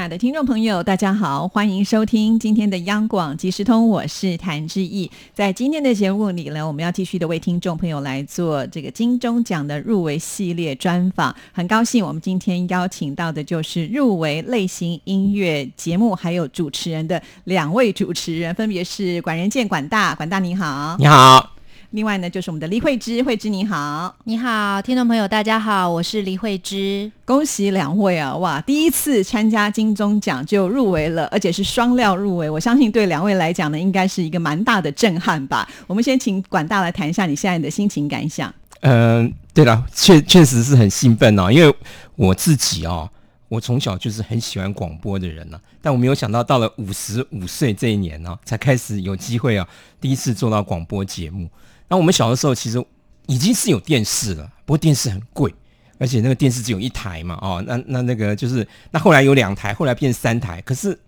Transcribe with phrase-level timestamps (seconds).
[0.00, 5.10] 爱的听众朋友，大家好，欢迎收听今天的央广即时通，我是谭志毅。
[5.34, 11.36] 在今天的节目里呢，我们要继续的为听众朋友来做这个金钟奖的入围系列专访。
[11.52, 21.59] 很高兴，我们今天邀请到的就是入围类型音乐节目还有主持人的两位主持人，分别是管仁健管大，管大你好，你好。
[21.90, 35.68] 另外呢，就是我们的黎慧芝，慧芝你好，你好，听众朋友大家好，我是黎慧芝，恭喜两位啊，哇，第一次参加金钟奖就入围了，而且是双料入围，我相信对两位来讲呢，应该是一个蛮大的震撼吧。
[35.88, 38.54] 我们先请管大来谈一下你现在的心情感想。
[38.82, 41.74] 嗯，对了，确确实是很兴奋哦，因为
[42.14, 43.10] 我自己哦，
[43.48, 49.66] 我从小就是很喜欢广播的人呢，但我没有想到到了五十五岁这一年呢，才开始有机会啊，
[50.00, 51.50] 第一次做到广播节目。
[51.90, 52.82] 那我们小的时候其实
[53.26, 55.54] 已经是有电视了，不过电视很贵，
[55.98, 60.98] 而且那个电视只有一台嘛，哦，那那那个就是那后来有两台，后来变三台，可是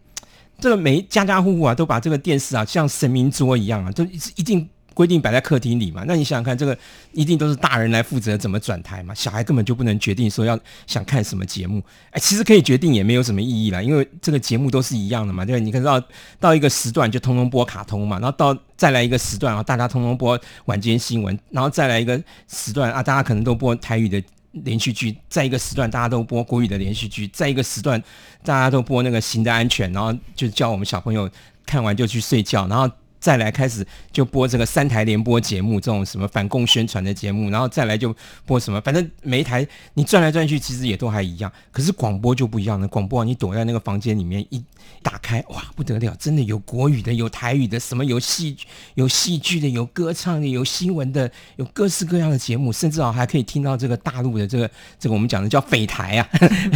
[0.59, 4.69] 这个每家家户户啊都把这个电视啊像神明桌一样啊，都一定。
[4.95, 6.05] 规定摆在客厅里嘛？
[6.07, 6.77] 那你想想看，这个
[7.13, 9.15] 一定都是大人来负责怎么转台嘛？
[9.15, 11.83] 小孩根本就不能决定说要想看什么节目。
[12.11, 15.45] 哎，其实可以决定也没有什么意义啦，因为这个节目都是一样的嘛。
[15.45, 16.03] 对，你看到
[16.39, 28.03] 到一个时段就通通播卡通嘛，然后到再来一个时段啊，大家通通播晚间新闻，然后再来一个时段啊，大家可能都播台语的连续剧，在一个时段大家都播国语的连续剧，在一个时段
[28.45, 31.31] 大家都播那个行的安全，然后就叫我们小朋友
[31.65, 32.91] 看完就去睡觉，然后。
[33.23, 38.13] 再来开始就播这个三台联播节目，这种什么反共宣传的节目，然后再来就
[38.45, 41.51] 播什么，反正每一台你转来转去，其实也都还一样。
[41.71, 44.61] 可是广播就不一样了，广播你躲在那个房间里面一
[45.05, 48.57] 打开，哇，不得了，真的有国语的，有台语的，什么有戏
[48.97, 54.69] 有戏剧的，有歌唱的，有新闻的，有各式各样的节目，甚至啊还可以听到这个大陆的这个
[54.99, 56.29] 这个我们讲的叫匪台啊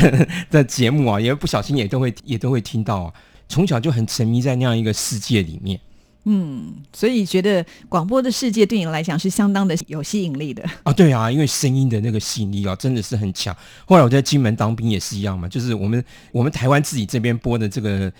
[0.49, 3.13] 的节目啊，也不小心也都会也都会听到啊。
[3.49, 5.81] 从小就很沉迷在那样一个世界里面。
[6.29, 10.93] 嗯，所以觉得广播的世界对你来讲是相当的有吸引力的啊。
[10.93, 13.57] 对啊，因为声音的那个吸引力啊，真的是很强。
[13.85, 18.13] 后来我在金门当兵也是一样嘛，就是我们我们台湾自己这边播的这个，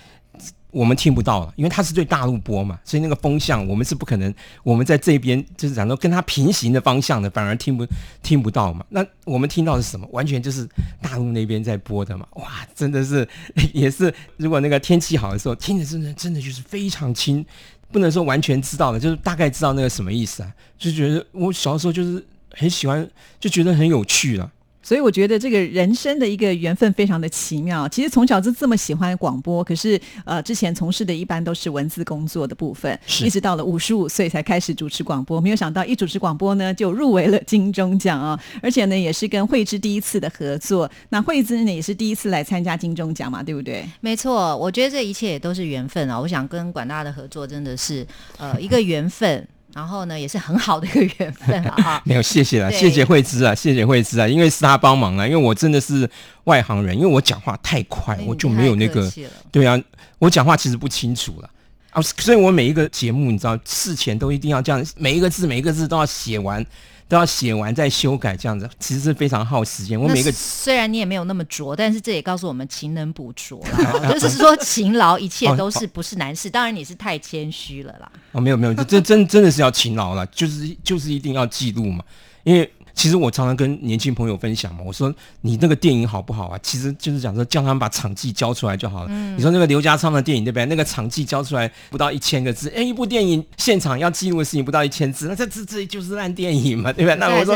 [0.71, 7.85] 我们听不到了，因为它是对大陆播嘛，所以那个风向我们是不可能，我们在这边就是讲说跟它平行的方向的，反而听不
[8.23, 8.87] 听不到嘛。
[8.91, 10.07] 那我们听到是什么？
[10.13, 10.69] 完全就是
[11.03, 12.25] 大陆那边在播的嘛。
[12.35, 13.27] 哇，真的是
[13.75, 17.45] 也是，如果那个天气好的时候，听的真的真的就是非常清。
[17.93, 20.53] 不能说完全知道了，就是大概知道那个什么意思啊？
[20.79, 23.09] 就觉得我小的时候就是很喜欢，
[23.39, 24.51] 就觉得很有趣了。
[24.87, 27.89] 所以我觉得这个人生的一个缘分非常的奇妙。
[27.89, 35.41] 其实从小就这么喜欢广播，可是呃，之前从事的一般都是文字工作的部分，一直到了五十五岁才开始主持广播。
[35.41, 38.41] 没有想到一主持广播呢，就入围了金钟奖啊！
[38.63, 40.89] 而且呢，也是跟慧芝第一次的合作。
[41.09, 43.85] 那慧芝呢，也是第一次来参加金钟奖嘛，对不对？
[44.01, 46.21] 没错，我觉得这一切也都是缘分啊！
[46.21, 48.07] 我想跟管大的合作真的是
[48.39, 49.49] 呃一个缘分。
[49.75, 52.01] 然后呢，也是很好的一个缘分啊！
[52.07, 56.09] 没有，谢谢了，谢谢慧芝啊，谢谢慧芝啊，因为是他帮忙啊，因为我真的是
[56.45, 59.11] 外行人，因为我讲话太快，我就没有那个，
[59.53, 59.79] 对啊，
[60.19, 61.51] 我讲话其实不清楚了
[61.97, 66.65] 啊，所以我每一个节目，你知道，事前都一定要这样，每一个字每一个字都要写完。
[67.09, 69.97] 都要写完再修改，这样子其实是非常耗时间。
[69.97, 73.65] 我每个虽然你也没有那么拙，但是这也告诉我们勤能补拙
[74.13, 76.51] 就是说勤劳一切都是不是难事。
[76.51, 78.11] 当然你是太谦虚了啦。
[78.33, 82.03] 哦，没有没有，这真真的是要勤劳了，就是就是一定要记录嘛，
[82.43, 82.69] 因为。
[82.97, 86.59] 其实我常常跟年轻朋友分享嘛，我说你那个电影好不好啊？
[86.63, 89.11] 其实就是讲说叫他们把场记交出来就好了。
[89.37, 90.65] 你说那个刘家昌的电影对不对？
[90.65, 97.17] 那个场记交出来不到一千个字，哎，一部电影现场要记录的事情不到一千字，那这这这就是烂电影嘛，对不对？
[97.17, 97.55] 那我说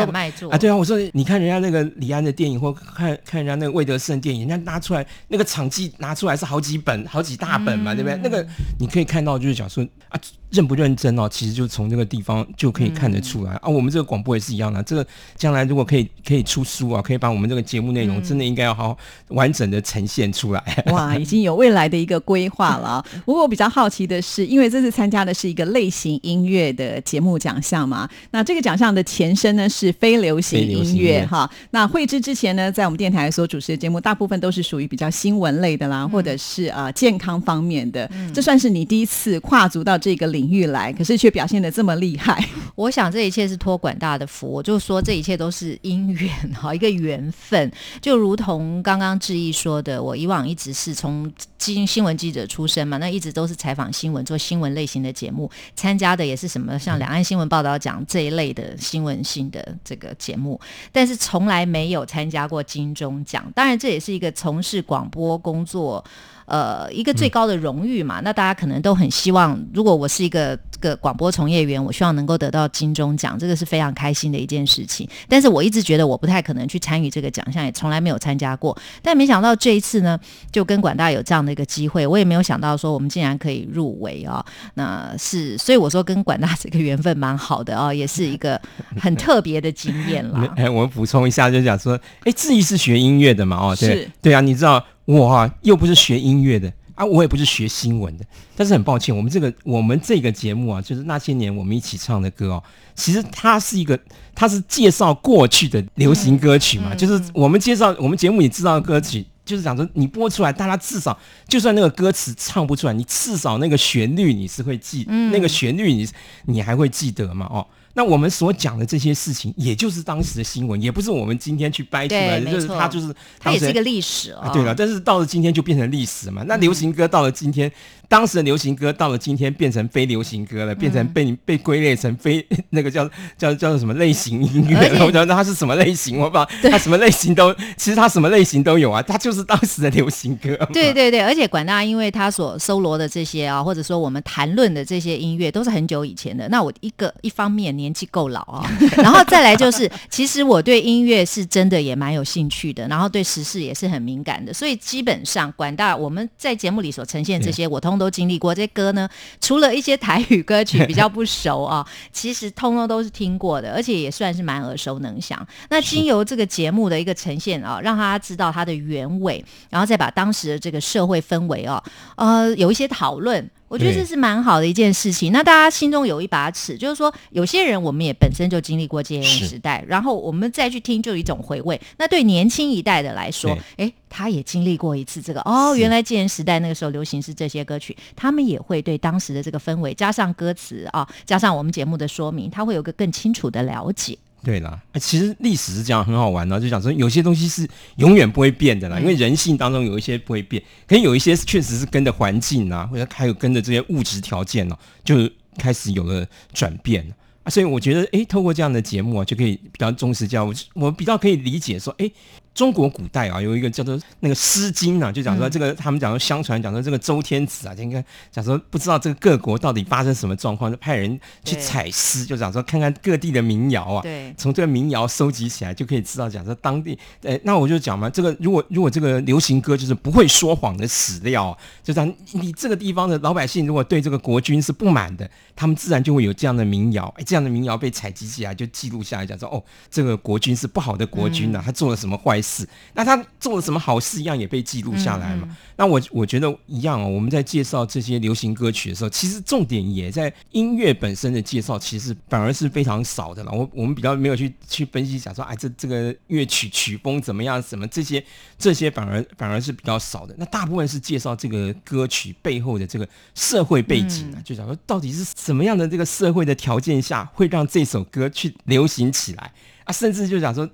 [0.51, 8.21] 啊，对啊，我说你看人家那个李安的电影，或看看人家那个魏德胜电影，人家拿出来那个场记拿出来是好几本、好几大本嘛，对不对？
[8.23, 8.47] 那个
[8.79, 10.21] 你可以看到就是讲说啊。
[10.51, 13.69] 认不认真哦，其实就从那个地方就可以看得出来啊。
[13.69, 15.07] 我们这个广播也是一样的，这个
[15.37, 18.99] 将来如果可以可以出书啊，可以把我们这个节目内容真的应该要好
[19.29, 20.85] 完整的呈现出来。
[20.87, 23.01] 哇，已经有未来的一个规划了。
[23.25, 31.49] 不过我比较好奇的是，因为这次参加的是一个类型音乐的节目奖项嘛，那这个奖项的前身呢是非流行音乐哈。
[31.71, 38.11] 那慧芝之前呢，在我们电台所主持的节目，大部分都是属于比较新闻类的啦，或者是呃健康方面的。
[38.35, 40.41] 这算是你第一次跨足到这个领。
[40.41, 42.43] 领域来，可是却表现的这么厉害。
[42.75, 44.51] 我想这一切是托管大的福。
[44.51, 47.71] 我就说这一切都是因缘哈，一个缘分。
[48.01, 60.59] 就如同刚刚志毅说的，我以往一直是从新新闻记者出身嘛，那一直都是采访新闻、做新闻类型的节目，参加的也是什么像两岸新闻报道奖这一类的新闻性的这个节目，
[60.91, 63.53] 但是从来没有参加过金钟奖。
[63.55, 66.03] 当然，这也是一个从事广播工作。
[66.51, 75.09] 呃，一个最高的荣誉嘛，那大家可能都很希望，如果我是一个这个广播从业员，我希望能够得到金钟奖，这个是非常开心的一件事情。
[75.29, 78.77] 但是我一直觉得我不太可能去参与这个奖项，也从来没有参加过。
[79.01, 80.19] 但没想到这一次呢，
[80.51, 84.45] 就跟管大有这样的一个机会，我也没有想到说我们竟然可以入围啊。
[84.75, 88.61] 那是所以我说跟管大这个缘分蛮好的啊，也是一个
[89.01, 90.53] 很特别的经验了。
[90.59, 93.57] 哎，我们补充一下，就讲说，哎，志毅是学音乐的嘛？
[93.57, 94.85] 哦，对对啊，你知道。
[95.11, 98.25] 我啊，又不是学音乐的啊，我也不是学新闻的，
[98.55, 102.63] 但是很抱歉，我们这个我们这个节目啊，就是那些年我们一起唱的歌哦，
[102.95, 103.99] 其实它是一个，
[104.37, 111.19] 它是介绍过去的流行歌曲嘛，就是我们介绍我们节目你知道的歌曲，就是讲说你播出来，大家至少
[111.49, 116.09] 就算那个歌词唱不出来，你至少那个旋律你是会记，那个旋律你
[116.45, 117.47] 你还会记得嘛？
[117.51, 117.67] 哦。
[117.95, 124.51] 那我们所讲的这些事情，也就是当时的新闻，也不是我们今天去掰出来的，就是它就是它也是一个历史啊。
[124.53, 126.43] 对了，但是到了今天就变成历史嘛。
[126.47, 127.71] 那流行歌到了今天。
[128.11, 133.09] 当时的流行歌到了今天变成非流行歌了，变成被被归类成非 那个叫
[133.39, 135.07] 叫叫做什么类型音乐了。
[135.07, 140.57] 我讲它是什么类型，我不知道它什么类型都，其实它什么类型都有啊，它就是当时的流行歌。
[140.73, 146.49] 对对对，而且管大，因为他所搜罗的这些啊，或者说我们谈论的这些音乐都是很久以前的。
[146.49, 148.69] 那我一个一方面年纪够老啊，
[148.99, 158.00] 然后再来就是，其实我对音乐是真的也蛮有兴趣的，然后对时事也是很敏感的，所以基本上管大我们在节目里所呈现这些，我通。
[158.01, 159.07] 都经历过这些歌呢，
[159.43, 165.47] 除了一些台语歌曲比较不熟啊， 其实通通都是听过的，而且也算是蛮耳熟能详。
[165.69, 171.83] 那经由这个节目的一个呈现啊，让大家知道它的原委，然后再把当时的这个社会氛围啊，
[172.17, 173.51] 呃，有一些讨论。
[173.71, 175.31] 我觉得这是蛮好的一件事情。
[175.31, 181.81] 那大家心中有一把尺，就是说有些人我们也本身就经历过戒烟时代，然后我们再去听，就有一种回味。
[181.97, 194.19] 那对年轻一代的来说，哎，他也经历过一次这个哦，原来戒烟时代那个时候流行是这些歌曲，他们也会对当时的这个氛围加上歌词啊，加上我们节目的说明，他会有个更清楚的了解。
[194.43, 205.29] 对啦，其实历史是这样很好玩的，就讲说有些东西是永远不会变的啦，因为人性当中有一些不会变，可能有一些确实是跟着环境啊，或者还有跟着这些物质条件呢，就
[205.59, 207.07] 开始有了转变
[207.43, 207.51] 啊。
[207.51, 212.11] 所以我觉得，哎，透过这样的节目啊，就可以比较忠实教，我比较可以理解说，哎。
[212.53, 242.40] 中国古代啊，有一个叫做那个《诗经》啊，就讲说这个，他们讲说相传讲说这个周天子啊，就应该讲说不知道这个各国到底发生什么状况，就派人去采诗，就讲说看看各地的民谣啊，对，从这个民谣收集起来，就可以知道讲说当地，哎，那我就讲嘛，这个如果如果这个流行歌就是不会说谎的史料，就讲你这个地方的老百姓如果对这个国君是不满的，他们自然就会有这样的民谣，哎，这样的民谣被采集起来就记录下来，讲说哦，这个国君是不好的国君呐，他做了什么坏。
[242.41, 245.49] 事，那他做了什么好事一样也被记录下来嘛？
[245.77, 247.09] 那我我觉得一样哦。
[247.09, 253.53] 我们在介绍这些流行歌曲的时候，其实重点也在音乐本身的介绍，其实反而是非常少的了。
[253.53, 258.23] 我我们比较没有去去分析讲说，哎，这这个乐曲曲风怎么样，什么这些
[258.59, 260.35] 这些反而反而是比较少的。
[260.39, 269.53] 那大部分是介绍这个歌曲背后的这个社会背景啊，就讲说到底是什么样的这个社会的条件下会让这首歌去流行起来
[269.85, 269.93] 啊？
[269.93, 270.69] 甚至就讲说，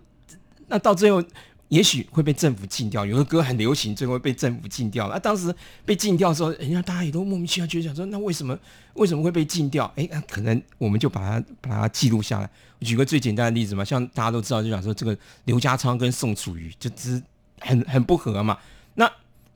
[0.68, 1.22] 那到最后。
[1.68, 5.18] 也许会被政府禁掉，有的歌很流行，最后被政府禁掉了。
[5.18, 5.54] 当时
[5.84, 8.56] 被禁掉的时候，人家大家也都莫名其妙，就想说，那为什么
[8.94, 9.92] 为什么会被禁掉？
[9.96, 12.48] 哎，那可能我们就把它把它记录下来。
[12.80, 17.20] 举个最简单的例子嘛，像大家都知道，就讲说这个刘家昌跟宋楚瑜就只
[17.60, 18.58] 很很不合嘛。
[18.94, 19.06] 那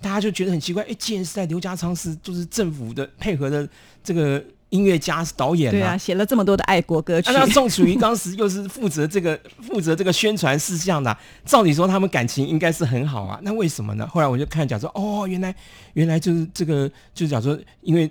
[0.01, 3.69] 大家就觉得很奇怪，哎，既然是在刘家昌是就是政府的配合的
[4.03, 4.45] 这个。
[4.71, 7.31] 音乐家是导演，对啊，写了这么多的爱国歌曲。
[7.33, 13.39] 那宋楚瑜当时又是负责这个 负责这个宣传事项的，照理说他们感情应该是很好啊。
[13.43, 14.07] 那为什么呢？
[14.07, 15.55] 后来我就看讲说，哦，原来
[15.95, 18.11] 原来就是这个，就是讲说，因为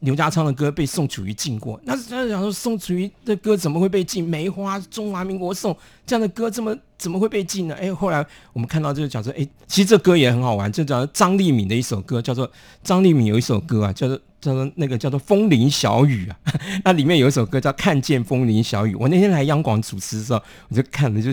[0.00, 1.80] 刘家昌的歌被宋楚瑜禁过。
[1.84, 4.28] 那他讲说，宋楚瑜的歌怎么会被禁？
[4.28, 7.74] 梅花、中华民国颂这样的歌，这么怎么会被禁呢？
[7.80, 12.50] 哎，后来我们看到就是讲说，哎，其实这歌也很好玩，就讲张丽敏的一首歌，叫做
[12.82, 14.18] 张丽敏有一首歌啊，叫做。
[14.40, 16.38] 叫做那个叫做风铃小雨啊，
[16.84, 18.94] 那里面有一首歌叫《看见风铃小雨》。
[18.96, 21.32] 我那天来央广主持的时候，我就看了就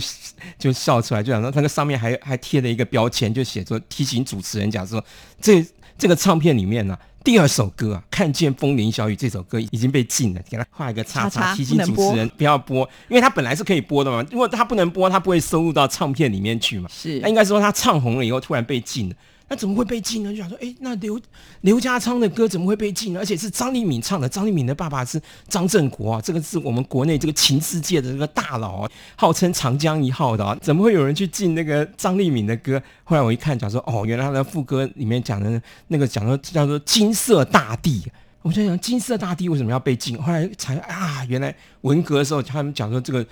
[0.58, 5.00] 就笑出来，就想说那个上面还还贴了一个标签，就写着提醒主持人讲说，
[5.40, 5.64] 这
[5.98, 14.26] 这个唱片里面呢，第二首歌啊，《看见风铃小雨》这首歌已经被禁了，给他画一个叉叉叉提醒主持人不要播，因为他本来是可以播的嘛。
[14.30, 16.90] 如果他不能播，他不会收录到唱片里面去嘛。
[16.92, 19.16] 是那应该说他唱红了以后突然被禁了。
[19.48, 20.32] 那怎么会被禁呢？
[20.32, 21.22] 就想说，哎，那刘
[21.62, 23.20] 刘家昌的歌怎么会被禁呢？
[23.20, 32.82] 而且是张丽敏唱的，张丽敏的爸爸是张振国啊，这个是我们国内这个情世界的这个大佬啊，号称长江一号的啊，怎么会有人去禁那个张丽敏的歌？
[33.04, 38.04] 后来我一看，讲说，哦，原来他的副歌里面讲的那个讲说叫做金色大地。
[38.42, 40.20] 我就想，金色大地为什么要被禁？
[40.22, 43.24] 后来才啊，原来文革的时候他们讲说这个。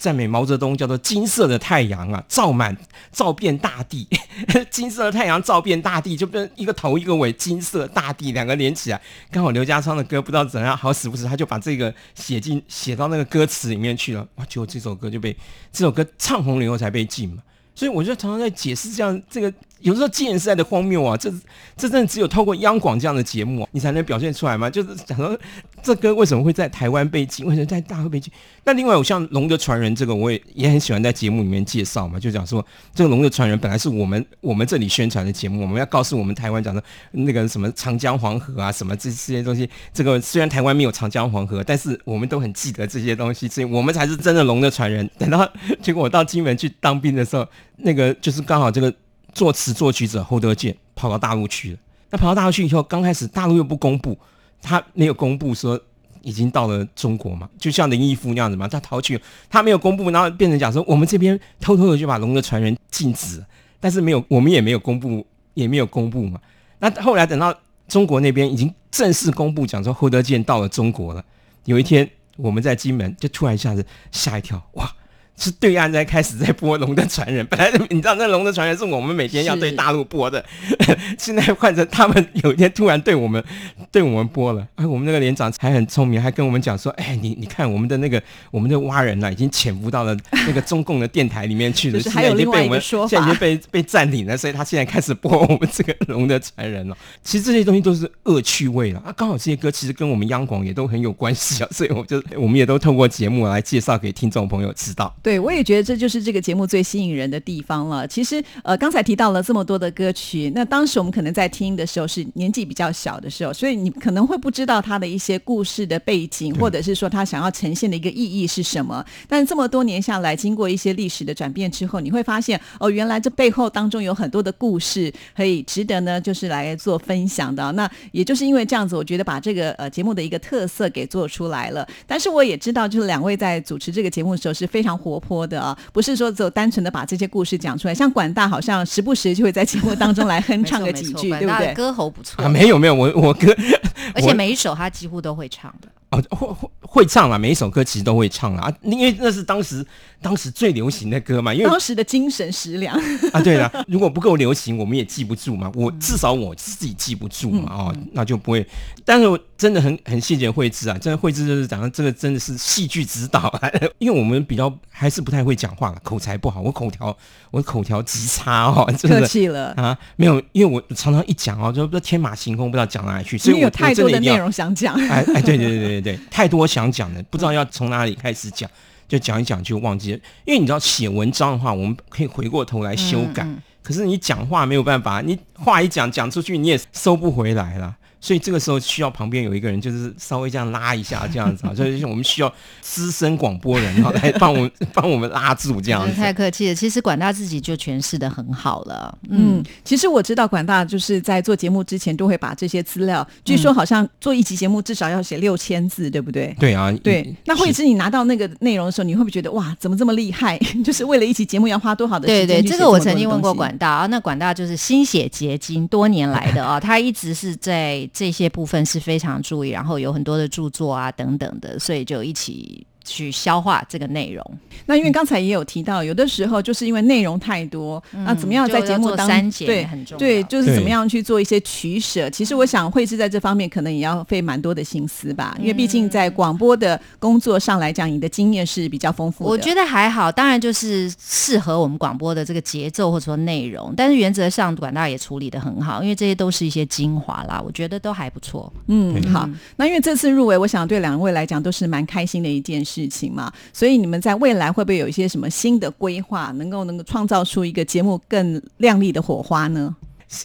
[0.00, 2.74] 赞美毛泽东叫做金色的太阳啊，照满
[3.12, 4.08] 照遍大地，
[4.72, 8.98] 金色的太阳照遍大地，就跟一个头一个尾，金色大地两个连起来，
[9.30, 15.36] 刚好刘家昌的歌不知道怎样好死不死，他就把这个写进写到那个歌词里面去了，哇，结果这首歌就被
[15.70, 17.42] 这首歌唱红了以后才被禁嘛，
[17.74, 19.52] 所以我就常常在解释这样这个。
[19.80, 21.30] 有时候见识的荒谬啊，这
[21.76, 24.68] 这真的只有透过央广这样的节目，你才能表现出来吗？
[24.68, 25.38] 就是讲说
[25.82, 28.32] 这歌为什么会在台湾被禁，为什么在大陆被禁？
[28.64, 36.82] 那另外，我像《龙的传人》这个，我也也很喜欢在节目里面介绍嘛，就讲说这个《龙的传人》本来是我们我们这里宣传的节目，我们要告诉我们台湾讲的
[37.12, 39.68] 那个什么长江黄河啊，什么这这些东西。
[39.94, 45.08] 这个虽然台湾没有长江黄河，但是我们都很记得这些东西，所以我们才是真的龙的传人。
[45.18, 47.46] 等到 结果我到金门去当兵的时候，
[47.78, 48.92] 那个就是刚好这个。
[49.32, 51.78] 作词作曲者侯德健跑到大陆去了。
[52.10, 54.18] 那跑到大陆去以后，刚开始大陆又不公布，
[54.60, 55.80] 他没有公布说
[56.22, 63.44] 已经到了中国嘛，就像林毅夫那样子嘛，他逃去，他没有公布，然后变成讲说我们这边偷偷的就把《龙的传人》禁止，
[63.78, 66.40] 但是没有，我们也没有公布，也没有公布嘛。
[66.80, 67.54] 那后来等到
[67.86, 71.24] 中国那边已经正式公布，讲说侯德健到了中国了。
[71.64, 74.92] 有一天我们在金门，就突然一下子吓一跳，哇！
[75.40, 80.44] 是对岸在开始在播《龙的传人》， 本来你知道那《龙的传人》是我们每天要对大陆播的，
[81.18, 83.42] 现在换成他们有一天突然对我们
[83.90, 84.66] 对我们播了。
[84.74, 90.16] 哎，我们那个连长还很聪明，还跟我们讲说：“哎，你你看我们的那个我们的蛙人呢，已经潜伏到了
[90.46, 96.96] 那个中共的电台里面去了，现在已经被我们现在已经被被占领了，所以他现在开始播我们这个《龙的传人》了。
[97.22, 105.14] 其实这些东西都是恶趣味了啊，刚好这些歌其实跟我们央广也都很有关系啊，所以我就我们也都透过节目来介绍给听众朋友知道。
[105.22, 108.06] 对，我也觉得这就是这个节目最吸引人的地方了。
[108.06, 119.04] 其实，呃，刚才提到了这么多的歌曲，那当时我们可能在听的时候是年纪比较小的时候，所以你可能会不知道它的一些故事的背景，或者是说它想要呈现的一个意义是什么。
[119.28, 127.70] 但这么多年下来，经过一些历史的转变之后，你会发现，哦，原来这背后当中有很多的故事可以值得呢，就是来做分享的。
[127.72, 131.86] 那也就是因为这样子，我觉得把这个呃节目的一个特色给做出来了。
[132.06, 135.60] 但是我也知道，就是两位在主持这个节目的时候是非常活泼的。
[135.60, 141.74] 啊，不是说只有单纯的把这些故事讲出来，像管大好像时不时就会在节目当中来哼唱个几句，对不对？
[141.74, 143.54] 歌喉不错啊，没有没有，我我歌，
[144.14, 145.88] 而且每一首他几乎都会唱的。
[146.10, 149.86] 哦，会会会唱啊，每一首歌其实都会唱啊，因为那是当时
[150.22, 152.94] 当时最流行的歌嘛，因为当时的精神食粮
[153.32, 153.40] 啊。
[153.40, 155.70] 对了，如果不够流行，我们也记不住嘛。
[155.74, 158.66] 我至少我自己记不住嘛，哦，那就不会。
[159.04, 163.52] 但是我真的很很谢谢慧芝啊，真的慧芝就是讲的这个真的是戏剧指导，
[163.98, 167.16] 因为我们比较还是不太会讲话，口才不好，我口条
[167.50, 174.94] 我口条极差哦， 客气了啊，没有，因为我常常一讲哦，就不知道天马行空，不知道讲哪里去，所以有太多的内容想讲。
[174.94, 176.00] 哎哎，对对对对。
[176.00, 178.68] 对，太多想讲的，不知道要从哪里开始讲，
[179.10, 180.18] 就讲一讲就忘记了。
[180.46, 183.44] 因为你知道写文章的话，我们可以回过头来修改，
[183.82, 187.96] 可是你讲话没有办法，你话一讲讲出去，你也收不回来了。
[188.20, 196.14] 所以这个时候需要旁边有一个人，就是稍微这样拉一下，这样子啊，所 以我们需要资深广播人啊来 帮我们帮我们拉住这样子。
[196.14, 199.16] 太客气了，其实管大自己就诠释的很好了。
[199.30, 206.54] 嗯，其实我知道管大就是在做节目之前都会把这些资料，据说好像做一集节目至少要写六千字，对不对？
[206.58, 207.34] 对啊，对。
[207.46, 210.58] 那慧芝，你拿到那个内容的时候，你会不会觉得哇，怎么这么厉害？
[210.84, 212.46] 就是为了一集节目要花多少的时间？
[212.46, 218.09] 对对，这个我曾经问过管大啊，那管大就是心血结晶，多年来的啊，他一直是在。
[218.12, 222.86] 这些部分是非常注意，然后有很多的著作啊等等的，所以就一起。
[223.10, 224.44] 去消化这个内容。
[224.86, 232.30] 那因为刚才也有提到，有的时候就是因为内容太多，那怎么样在节目当中对很重要对，就是怎么样去做一些取舍。
[232.30, 239.50] 其实我想慧智在这方面可能也要费蛮多的心思吧，因为毕竟在广播的工作上来讲，你的经验是比较丰富的。
[239.50, 248.72] 我觉得还好，当然就是适合我们广播的这个节奏或者说内容，但是原则上管大也处理的很好，因为这些都是一些精华啦，我觉得都还不错。
[248.86, 252.99] 嗯，好，那因为这次入围，我想对两位来讲都是蛮开心的一件事。
[253.00, 259.94] 事情嘛，所以你们在未来会不会有一些什么新的规划，能够能够创造出一个节目更亮丽的火花呢？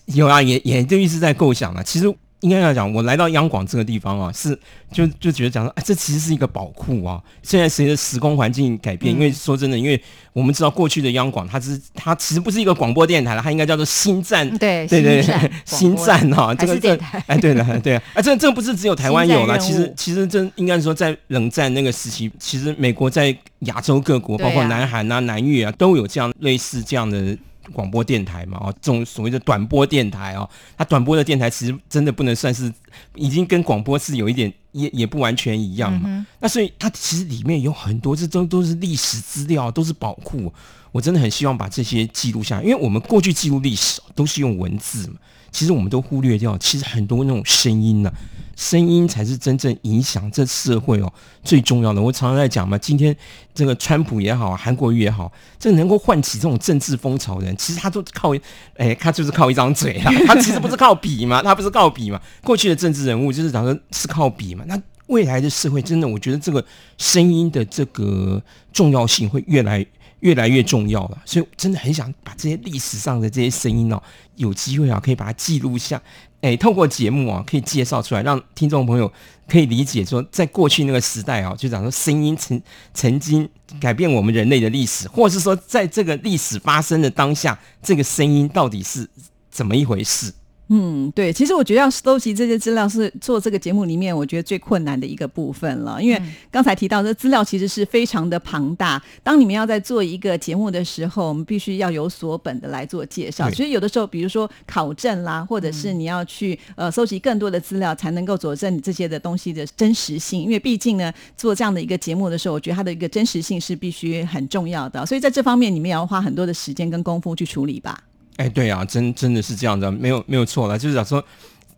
[0.05, 1.83] 有啊，也也就一直在构想啊。
[1.83, 4.57] 其实应该来讲，我来到央广这个地方啊，是
[4.91, 7.19] 就就觉得讲说，哎，这其实是一个宝库啊。
[7.41, 9.99] 现在随着时空环境改变，因为说真的，因为
[10.31, 27.35] 我们知道过去的央广，它是它其实不是一个广播电台了，它应该叫做新站，对对对对，新站哈， 这个这哎，对的对，啊，这这不是只有台湾有了，其实其实这应该说在冷战那个时期，其实美国在亚洲各国，包括南韩啊、南越啊，都有这样类似这样的。
[27.73, 32.71] 广播电台嘛，哦，这种所谓的短波电台哦，它短波的电台其实真的不能算是，
[33.15, 36.25] 已经跟广播是有一点也也不完全一样嘛。
[36.39, 40.51] 那所以它其实里面有很多，这都都是历史资料，都是宝库。
[40.95, 45.15] 我真的很希望把这些记录下来，因为我们过去记录历史都是用文字嘛，
[45.51, 48.09] 其实我们都忽略掉，其实很多那种声音呢。
[48.55, 52.01] 声音才是真正影响这社会哦最重要的。
[52.01, 53.13] 我常常在讲嘛，今天
[53.53, 58.33] 这个川普也好，韩国瑜也好，这能够唤起这种政治风潮的人，其实他都靠，
[58.77, 62.21] 哎，他就是靠一张嘴啊，他其实不是靠笔嘛，他不是靠笔嘛。
[62.41, 66.63] 过去的政治人物就是讲说是靠笔嘛，那未来的社会真的，我觉得这个
[66.97, 69.85] 声音的这个重要性会越来
[70.25, 71.21] 越来越重要了。
[71.23, 74.01] 所以真的很想把这些历史上的这些声音哦，
[74.35, 76.01] 有机会啊，可以把它记录下。
[76.41, 79.11] 哎，透过节目啊，可以介绍出来，让听众朋友
[79.47, 82.59] 可以理解说，在过去那个时代啊，就讲说声音曾
[82.93, 83.47] 曾经
[83.79, 89.07] 改变我们人类的历史，或是说，在这个历史发生的当下，这个声音到底是
[89.49, 90.33] 怎么一回事？
[90.69, 96.19] 嗯，对，其实我觉得要收集这些资料是做这个节目里面我觉得最困难的一个部分了，因为
[96.49, 98.99] 刚才提到这资料其实是非常的庞大。
[99.21, 103.47] 当你们要在做一个节目的时候，我们必须要有所本的来做介绍。
[103.51, 110.41] 所以有的时候，比如说考证啦，或者是你要去呃搜集更多的资料，才能够佐证这些的东西的真实性。
[110.41, 115.05] 因为毕竟呢，做这样的一个节目的时候，我觉得它的一个真实性是必须很重要的。
[115.05, 118.03] 所以在这方面，你们也要花很多的时间跟功夫去处理吧。
[118.37, 121.23] 哎，对啊，真真的是这样的，没有没有错了，就是想说，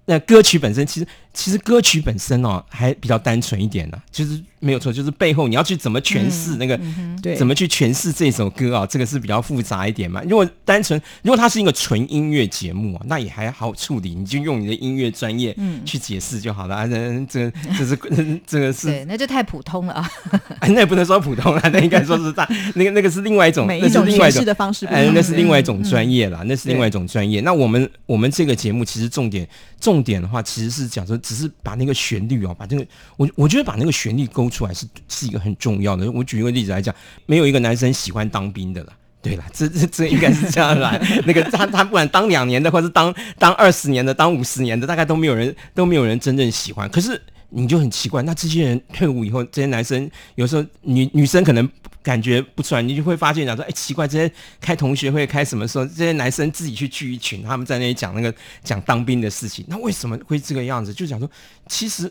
[0.06, 1.08] 那歌曲本身其实。
[1.34, 6.80] 其实歌曲本身哦，还比较单纯一点的，就是没有错，就是背后你要去怎么诠释那个，
[7.22, 10.22] 对，怎么去诠释这首歌啊，这个是比较复杂一点嘛。
[10.28, 15.56] 如果单纯，如果它是一个纯音乐节目啊，那也还好处理，你就用你的音乐专业
[15.86, 16.76] 去解释就好了。
[16.76, 17.98] 啊，这这这是
[18.48, 20.10] 这个是，对，那就太普通了啊。
[20.70, 27.42] 那也不能说普通了， 那应该说是大那个那个是另外一种，那是另外一种的方式，哎，那是另外一种专业了，那是另外一种专业。
[27.42, 29.48] 那我们我们这个节目其实重点
[29.80, 31.94] 重点的话，其实是讲说，只是把那个。
[31.98, 32.86] 旋律哦，把这个
[33.18, 36.12] 我我觉得把那个旋律勾出来是是一个很重要的。
[36.12, 36.94] 我举一个例子来讲，
[37.28, 38.94] 没有一个男生喜欢当兵的了。
[39.22, 41.00] 对了，这这这应该是这样来。
[41.26, 46.90] 那个他他不管当两年的，或是当当二十年的，当五十年的，大概都没有人都没有人真正喜欢。
[46.90, 51.70] 可是你就很奇怪，那这些人退伍以后，这些男生有时候女女生可能
[52.02, 55.86] 感觉不出来，你就会发现讲说，哎，奇怪，这些开同学会开什么时候？
[55.86, 60.94] 这些男生自己去聚一群，他们在那里讲那个讲当兵的事情，那为什么会这个样子？
[60.94, 61.30] 就讲说。
[61.68, 62.10] 其实，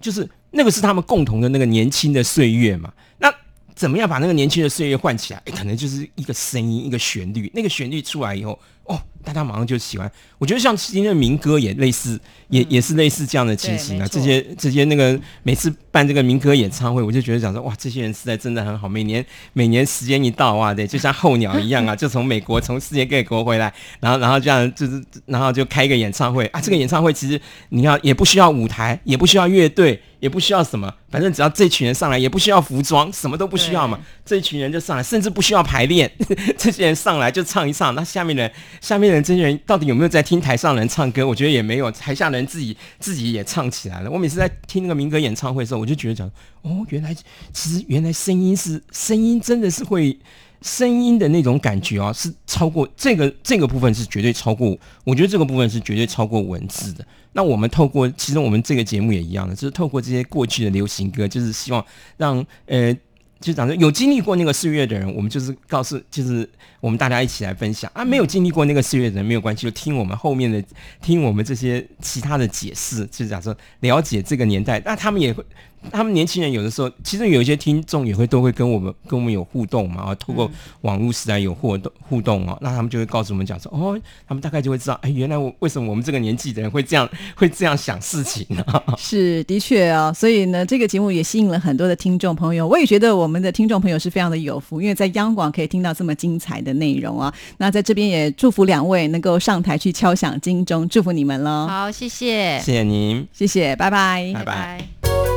[0.00, 2.92] 就是那个是他们共同的那个年轻的岁月嘛。
[3.18, 3.32] 那
[3.74, 5.42] 怎么样把那个年轻的岁月唤起来？
[5.54, 7.50] 可能就是一个声音，一个旋律。
[7.54, 9.00] 那个旋律出来以后，哦。
[9.24, 14.06] 大家马上就喜欢，我觉得像今天的民歌也类似，也也是类似这样的情形啊。
[14.06, 18.86] 这些这些那个每次办这个民歌演唱会，我就觉得讲说哇，这些人实在真的很好。
[18.86, 26.60] 每年每年时间一到啊，对，就像候鸟一样啊， 就从美国从世界各国回来，然后然后这样就是然后就开一个演唱会啊。
[26.60, 33.98] 这个演唱会其实你要也不需要舞台，也不需要乐队，也不需要什么，反正只要这群人上来，也不需要服装，什么都不需要嘛。
[34.26, 36.10] 这一群人就上来，甚至不需要排练，
[36.58, 38.50] 这些人上来就唱一唱，那下面的
[38.82, 39.13] 下面。
[39.22, 41.26] 这些人到底有没有在听台上人唱歌？
[41.26, 44.10] 我觉得也没有，台下人自己自己也唱起来了。
[44.10, 46.30] 我每次在听那个民歌演唱会的时候，我就觉得讲
[46.62, 47.14] 哦，原来
[47.52, 50.18] 其实原来声音是声音，真的是会
[50.62, 54.76] 声音的那种感觉啊，是超过这个这个部分是绝对超过。
[55.04, 57.06] 我觉得这个部分是绝对超过文字的。
[57.32, 61.84] 那我们透过其实我们这个节目也一样的，就是透过这些过去的流行歌，就是希望
[62.16, 62.96] 让呃。
[63.44, 66.48] 就讲说有经历过那个岁月的人，我们就是告诉，就是
[66.80, 68.02] 我们大家一起来分享啊。
[68.02, 70.64] 没有经历过那个岁月的人没有关系，就听我们后面的，
[71.02, 75.44] 听我们这些其他的解释，就是讲说了解这个年代，那他们也会。
[75.92, 80.50] 他们年轻人有的时候，其实有一些听众也会都会跟我们跟我们有互动嘛，啊，透过
[80.82, 88.64] 网络时代有互动互动哦，那他们就会告诉我们讲说，哦，他们大概就会知道，哎，原来我为什么我们这个年纪的人会这样 会这样想事情呢？
[88.98, 92.66] 是的确啊，所以呢，这个节目也吸引了很多的听众朋友。
[92.66, 97.32] 我也觉得我们的听众朋友是非常的有福，因为在央广可以听到这么精彩的内容啊。
[97.58, 101.66] 那在这边也祝福两位能够上台去敲响金钟，祝福你们喽。
[101.68, 105.33] 好，谢谢，谢谢您，谢谢，拜拜，拜拜。